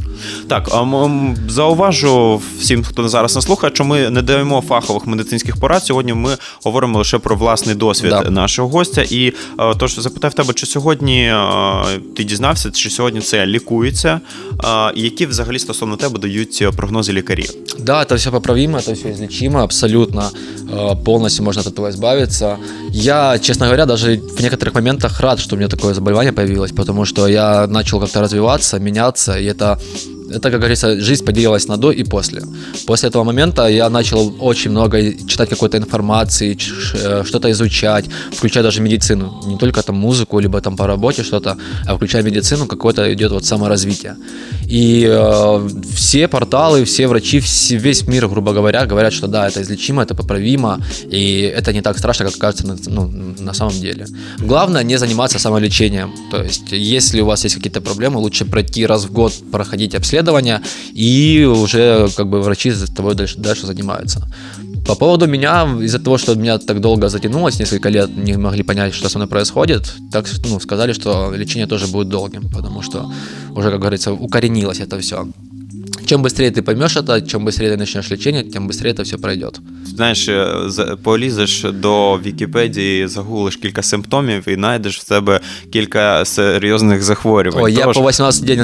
[0.48, 5.08] Так, а м- м, зауважу всім, хто зараз нас слухає, що ми не даємо фахових
[5.08, 5.86] медицинських порад.
[5.86, 6.30] Сьогодні ми
[6.63, 8.30] говоримо лише про власний досвід Да.
[8.30, 9.02] нашого гостя.
[9.10, 9.34] І е,
[9.80, 14.20] тож запитав тебе, чи сьогодні е, ти дізнався, чи сьогодні це лікується,
[14.63, 17.52] е, і які взагалі стосовно тебе дають прогнози лікарів?
[17.80, 20.32] Да, это все поправимо, это все излечимо, абсолютно
[20.74, 22.58] э, полностью можно от этого избавиться.
[22.91, 27.06] Я, честно говоря, даже в некоторых моментах рад, что у меня такое заболевание появилось, потому
[27.06, 29.78] что я начал как-то развиваться, меняться, и это
[30.35, 32.42] это, как говорится, жизнь поделилась на до и после.
[32.87, 36.57] После этого момента я начал очень много читать какой-то информации,
[36.95, 39.42] э, что-то изучать, включая даже медицину.
[39.47, 43.45] Не только там музыку, либо там по работе что-то, а включая медицину, какое-то идет вот
[43.45, 44.16] саморазвитие.
[44.66, 49.62] И э, все порталы, все врачи, все- весь мир, грубо говоря, говорят, что да, это
[49.62, 54.07] излечимо, это поправимо, и это не так страшно, как кажется на, ну, на самом деле.
[54.38, 56.12] Главное не заниматься самолечением.
[56.31, 60.22] То есть, если у вас есть какие-то проблемы, лучше пройти раз в год, проходить обследование,
[60.93, 64.29] и уже как бы врачи с тобой дальше, дальше занимаются.
[64.87, 68.95] По поводу меня, из-за того, что меня так долго затянулось, несколько лет не могли понять,
[68.95, 73.13] что со мной происходит, так ну, сказали, что лечение тоже будет долгим, потому что
[73.55, 75.27] уже, как говорится, укоренилось это все.
[76.06, 79.60] Чем быстрее ты поймешь это, чем быстрее ты начнешь лечение, тем быстрее это все пройдет.
[79.96, 85.39] знаєш, е, за- полізеш до Вікіпедії, загуглиш кілька симптомів і знайдеш в себе
[85.74, 87.64] кілька серйозних захворювань.
[87.64, 88.60] Ой, я Тож, по 18, день,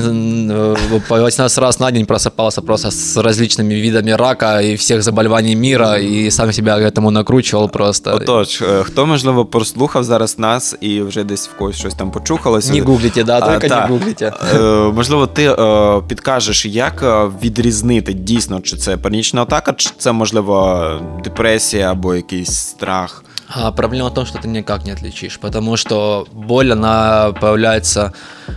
[0.52, 5.56] э, по 18 раз на день просыпался просто с различными видами рака и всех заболеваний
[5.56, 8.12] мира, и сам себя к этому накручивал просто.
[8.16, 12.74] Отож, е, хто можливо прослухав зараз нас і вже десь в когось щось там почухалося.
[12.74, 13.82] Не гуглите, да, А, только та.
[13.82, 14.34] не гуглите.
[14.56, 14.60] Е,
[14.94, 20.84] Можливо, ти е, підкажеш, як е, відрізнити дійсно, чи це панічна атака, чи це можливо
[21.24, 23.24] депресія або якийсь страх.
[23.56, 28.12] А проблема в том, что ты никак не отличишь, потому что боль, она появляется,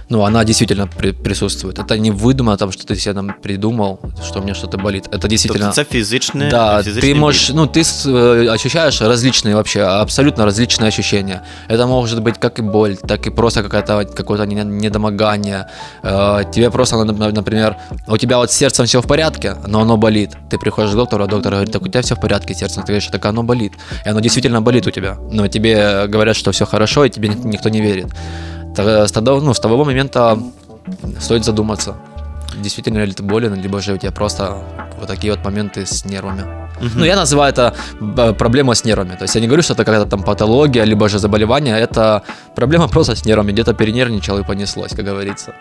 [0.09, 1.78] ну, она действительно при- присутствует.
[1.78, 5.05] Это не выдумано, там, что ты себе там придумал, что у меня что-то болит.
[5.12, 5.66] Это действительно...
[5.66, 7.20] Тобто це фізичне, Да, фізичний ты біль.
[7.20, 11.41] можешь, ну, ты с- э, ощущаешь различные вообще, абсолютно различные ощущения.
[11.68, 15.66] Это может быть как и боль, так и просто какая-то, какое-то не- недомогание.
[16.05, 17.76] Э, Тебе просто, ну, нап- например,
[18.09, 20.30] у тебя вот с сердцем все в порядке, но оно болит.
[20.51, 22.82] Ты приходишь к доктору, а доктор говорит, так у тебя все в порядке с сердцем.
[22.82, 23.72] Ты говоришь, так оно болит.
[24.07, 25.17] И оно действительно болит у тебя.
[25.32, 28.07] Но тебе говорят, что все хорошо, и тебе ни- никто не верит.
[28.77, 30.38] Э, С того, ну, с того момента
[31.19, 31.95] стоит задуматься,
[32.61, 34.55] действительно ли ты болен, либо же у тебя просто
[34.99, 36.43] вот такие вот моменты с нервами.
[36.95, 39.15] Ну, я называю это б- проблема с нервами.
[39.15, 41.77] То есть я не говорю, что это какая-то там патология, либо же заболевание.
[41.79, 42.21] Это
[42.55, 43.51] проблема просто с нервами.
[43.51, 45.53] Где-то перенервничал и понеслось, как говорится.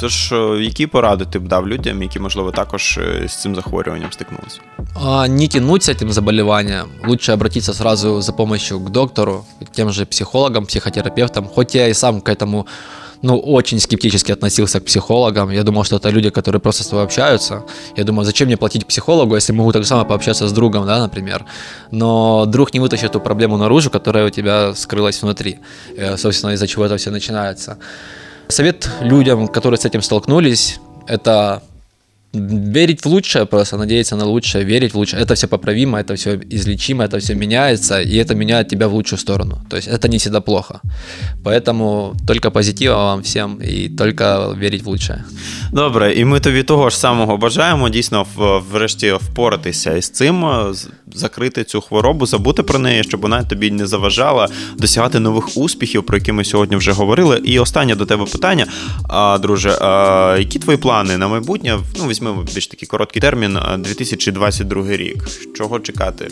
[0.00, 4.60] Тож, які поради ти б дав людям, які, можливо, також з цим захворюванням стикнулися?
[4.94, 6.86] А, не тянуть с этим заболеванием.
[7.06, 11.46] Лучше обратиться сразу за помощью к доктору, к тем же психологам, психотерапевтам.
[11.54, 12.66] Хоть я и сам к этому
[13.22, 15.50] ну, очень скептически относился к психологам.
[15.50, 17.62] Я думал, что это люди, которые просто с тобой общаются.
[17.96, 20.98] Я думаю, зачем мне платить психологу, если могу так же самое пообщаться с другом, да,
[20.98, 21.44] например.
[21.90, 25.58] Но друг не вытащит ту проблему наружу, которая у тебя скрылась внутри.
[25.96, 27.76] Э, Собственно, из-за чего это все начинается.
[28.48, 31.62] Совет людям, которые с этим столкнулись, это
[32.35, 35.21] верить в лучшее, просто надеяться на лучшее, верить в лучшее.
[35.23, 39.19] Это все поправимо, это все излечимо, это все меняется, и это меняет тебя в лучшую
[39.19, 39.57] сторону.
[39.69, 40.79] То есть это не всегда плохо.
[41.43, 45.23] Поэтому только позитива вам всем и только верить в лучшее.
[45.73, 50.73] Добре, і ми тобі того ж самого бажаємо дійсно в- врешті впоратися із цим, е,
[50.73, 54.47] з- закрити цю хворобу, забути про неї, щоб вона тобі не заважала
[54.77, 57.41] досягати нових успіхів, про які ми сьогодні вже говорили.
[57.45, 58.65] І останнє до тебе питання,
[59.09, 61.79] а, друже, а, які твої плани на майбутнє?
[61.99, 65.27] Ну, візьмемо більш такий короткий термін, а, 2022 рік.
[65.53, 66.27] Чого чекати?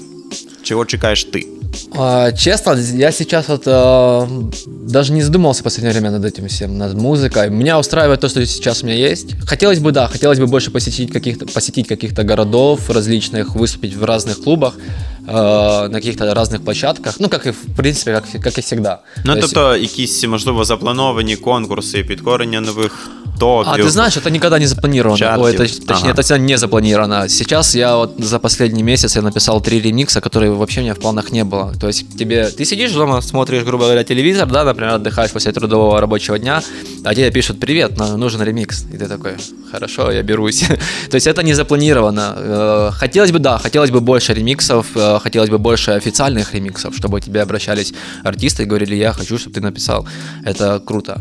[0.63, 1.47] Чого чекаєш ти?
[1.95, 4.27] А, честно, я сейчас вот а,
[4.67, 7.49] даже не задумывался в последнее время над этим всем, над музыкой.
[7.49, 9.35] Меня устраивает то, что сейчас у меня есть.
[9.45, 14.43] Хотелось бы, да, хотелось бы больше посетить каких-то, посетить каких-то городов различных, выступить в разных
[14.43, 17.15] клубах, а, на каких-то разных площадках.
[17.19, 18.99] Ну, как и в принципе, как, как и всегда.
[19.25, 23.09] Ну, То есть- тобто, якісь, можливо, заплановані конкурси, підкорення нових
[23.39, 23.73] топів.
[23.73, 25.17] А, ты знаешь, это никогда не запланировано.
[25.17, 25.43] Чартів.
[25.45, 25.57] Ой, это,
[25.87, 26.11] точнее, Ага.
[26.11, 27.29] это всегда не запланировано.
[27.29, 30.99] Сейчас я вот за последний месяц я написал три ремикса, которые вообще у меня в
[30.99, 31.73] планах не было.
[31.79, 36.01] То есть тебе, ты сидишь дома, смотришь, грубо говоря, телевизор, да, например, отдыхаешь после трудового
[36.01, 36.61] рабочего дня,
[37.05, 38.85] а тебе пишут, привет, на- нужен ремикс.
[38.93, 39.31] И ты такой,
[39.71, 40.63] хорошо, я берусь.
[41.09, 42.33] То есть это не запланировано.
[42.37, 47.20] Э, Хотелось бы, да, хотелось бы больше ремиксов, э, хотелось бы больше официальных ремиксов, чтобы
[47.20, 47.92] к тебе обращались
[48.22, 50.06] артисты и говорили, я хочу, чтобы ты написал.
[50.44, 51.20] Это круто.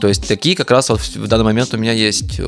[0.00, 2.40] То есть такие как раз вот в данный момент у меня есть.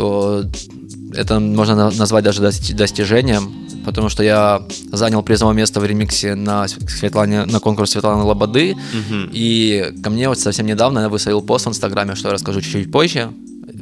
[1.14, 3.52] Это можно на- назвать даже дости- достижением,
[3.84, 4.62] потому что я
[4.92, 8.74] занял призовое место в ремиксе на, Светлане, на конкурс Светланы Лободы.
[8.74, 9.28] Мгм.
[9.32, 12.90] И ко мне вот совсем недавно я выставил пост в Инстаграме, что я расскажу чуть-чуть
[12.90, 13.30] позже.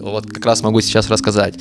[0.00, 1.54] Вот как раз могу сейчас рассказать.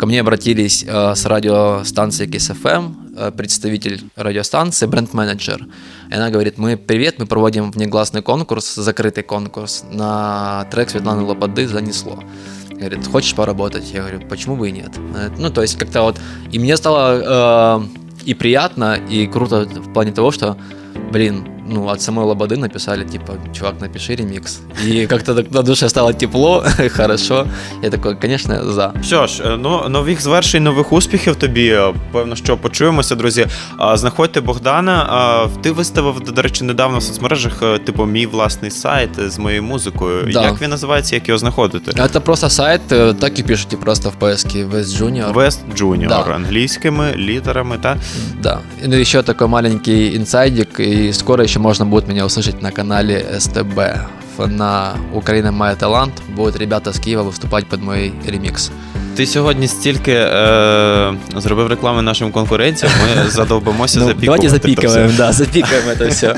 [0.00, 2.94] Ко мне обратились э, с радиостанции KSFM,
[3.36, 5.66] представитель радиостанции, бренд-менеджер.
[6.10, 11.66] И она говорит, мы, привет, мы проводим внегласный конкурс, закрытый конкурс на трек Светланы Лободы
[11.66, 12.22] «Занесло».
[12.70, 13.90] Говорит, хочешь поработать?
[13.92, 14.90] Я говорю, почему бы и нет?
[15.14, 16.18] Э, Ну, то есть как-то вот...
[16.50, 17.86] И мне стало э,
[18.24, 20.56] и приятно, и круто в плане того, что,
[21.12, 24.59] блин, ну, от самой Лободы написали, типа, чувак, напиши ремикс.
[24.87, 26.63] И как-то так на душе стало тепло,
[26.95, 27.47] хорошо.
[27.83, 28.93] Я такой, конечно, за.
[29.03, 31.67] Що ж, е, ну нових звершень, нових успіхів тобі.
[31.69, 33.47] Е, Певно, що почуємося, друзі.
[33.77, 35.05] А, Знаходьте Богдана.
[35.09, 39.63] А, Ти виставив, до речі, недавно в соцмережах, е, типу, мій власний сайт з моєю
[39.63, 40.29] музикою.
[40.33, 40.43] Да.
[40.43, 41.91] Як він називається, як його знаходити?
[41.91, 45.33] Это просто сайт, э, так и пишите просто в поиске West Junior.
[45.33, 46.21] West Junior Да.
[46.35, 47.97] англійськими літерами, та
[48.43, 48.59] Да.
[48.83, 53.78] И еще такой маленький инсайдик, и скоро еще можно будет меня услышать на канале СТБ.
[54.38, 58.72] На Украина Моя Талант будут ребята с Киева выступать под мой ремикс.
[59.16, 62.92] Ти сьогодні стільки е, зробив реклами нашим конкуренціям,
[63.24, 64.26] ми задовбимося Ну, запікувати.
[64.26, 66.34] давайте це запикиваем, да, запикаем это все.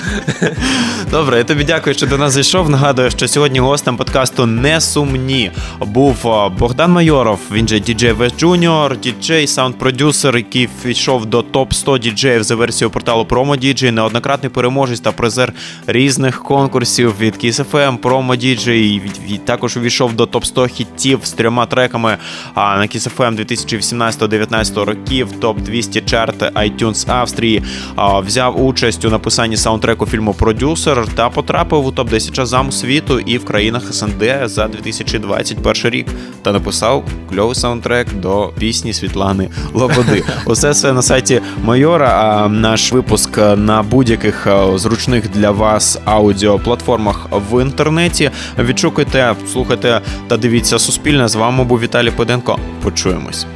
[1.11, 2.71] Добре, я тобі дякую, що до нас зайшов.
[2.71, 5.51] Нагадую, що сьогодні гостем подкасту не сумні
[5.81, 6.17] був
[6.59, 7.39] Богдан Майоров.
[7.53, 12.91] Він же DJ West Junior, діджей, саунд-продюсер, який війшов до топ 100 діджеїв за версією
[12.91, 15.53] порталу Promo DJ, неоднократний переможець та призер
[15.87, 20.67] різних конкурсів від Kiss FM, Promo DJ, і від- від- також увійшов до топ 100
[20.67, 22.17] хітів з трьома треками
[22.55, 27.63] а, на Kiss FM 2018-19 років, топ 200 чарт iTunes Австрії.
[27.99, 33.39] Взяв участь у написанні саундтреку фільму Продюсер та потрапив у топ 10 Шазам світу і
[33.39, 36.07] в країнах СНД за 2021 рік.
[36.43, 40.25] Та написав кльовий саундтрек до пісні Світлани Лободи.
[40.47, 42.09] Усе це на сайті Майора.
[42.09, 48.31] А наш випуск на будь-яких зручних для вас аудіоплатформах в інтернеті.
[48.59, 51.29] Відшукуйте, слухайте та дивіться Суспільне.
[51.29, 52.56] З вами був Віталій Поденко.
[52.83, 53.47] Почуємось.